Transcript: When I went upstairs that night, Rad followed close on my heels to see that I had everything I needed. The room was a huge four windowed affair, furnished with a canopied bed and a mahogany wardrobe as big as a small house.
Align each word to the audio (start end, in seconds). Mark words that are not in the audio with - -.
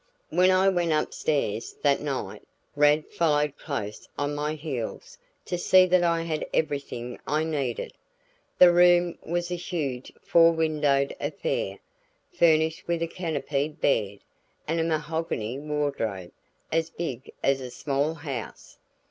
When 0.31 0.49
I 0.49 0.67
went 0.67 0.93
upstairs 0.93 1.75
that 1.83 2.01
night, 2.01 2.41
Rad 2.75 3.05
followed 3.11 3.55
close 3.55 4.09
on 4.17 4.33
my 4.33 4.55
heels 4.55 5.19
to 5.45 5.59
see 5.59 5.85
that 5.85 6.01
I 6.03 6.23
had 6.23 6.43
everything 6.51 7.19
I 7.27 7.43
needed. 7.43 7.93
The 8.57 8.73
room 8.73 9.19
was 9.21 9.51
a 9.51 9.55
huge 9.55 10.11
four 10.19 10.53
windowed 10.53 11.15
affair, 11.19 11.77
furnished 12.33 12.87
with 12.87 13.03
a 13.03 13.07
canopied 13.07 13.79
bed 13.79 14.21
and 14.67 14.79
a 14.79 14.83
mahogany 14.83 15.59
wardrobe 15.59 16.31
as 16.71 16.89
big 16.89 17.31
as 17.43 17.61
a 17.61 17.69
small 17.69 18.15
house. 18.15 18.79